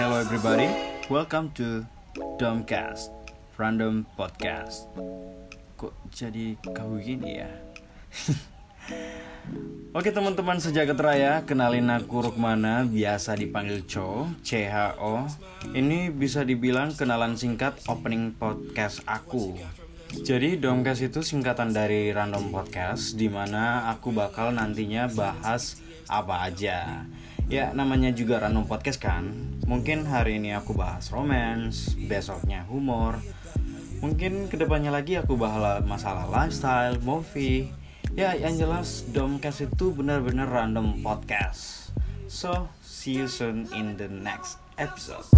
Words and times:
Hello 0.00 0.16
everybody, 0.16 0.64
welcome 1.12 1.52
to 1.52 1.84
Domcast, 2.40 3.12
Random 3.60 4.08
Podcast. 4.16 4.88
Kok 5.76 5.92
jadi 6.08 6.56
kau 6.72 6.96
gini 6.96 7.44
ya? 7.44 7.52
Oke 10.00 10.16
teman-teman 10.16 10.56
sejagat 10.64 10.96
raya, 10.96 11.44
kenalin 11.44 11.92
aku 11.92 12.24
Rukmana, 12.24 12.88
biasa 12.88 13.36
dipanggil 13.36 13.84
Cho, 13.84 14.24
CHO. 14.40 15.28
Ini 15.76 16.08
bisa 16.08 16.40
dibilang 16.40 16.96
kenalan 16.96 17.36
singkat 17.36 17.84
opening 17.84 18.32
podcast 18.32 19.04
aku. 19.04 19.60
Jadi 20.24 20.56
Domcast 20.56 21.04
itu 21.04 21.20
singkatan 21.20 21.76
dari 21.76 22.08
Random 22.16 22.48
Podcast, 22.48 23.12
di 23.12 23.28
mana 23.28 23.92
aku 23.92 24.08
bakal 24.08 24.56
nantinya 24.56 25.04
bahas 25.12 25.84
apa 26.08 26.48
aja. 26.48 27.04
Ya 27.52 27.68
namanya 27.76 28.08
juga 28.16 28.40
random 28.40 28.64
podcast 28.64 28.96
kan. 28.96 29.28
Mungkin 29.68 30.08
hari 30.08 30.40
ini 30.40 30.56
aku 30.56 30.72
bahas 30.72 31.12
romance, 31.12 31.92
besoknya 32.00 32.64
humor. 32.64 33.20
Mungkin 34.00 34.48
ke 34.48 34.56
depannya 34.56 34.88
lagi 34.88 35.20
aku 35.20 35.36
bahas 35.36 35.84
masalah 35.84 36.24
lifestyle, 36.32 36.96
movie. 37.04 37.68
Ya 38.16 38.32
yang 38.32 38.56
jelas 38.56 39.04
Domcast 39.12 39.68
itu 39.68 39.92
benar-benar 39.92 40.48
random 40.48 41.04
podcast. 41.04 41.92
So 42.24 42.72
see 42.80 43.20
you 43.20 43.28
soon 43.28 43.68
in 43.76 44.00
the 44.00 44.08
next 44.08 44.56
episode. 44.80 45.28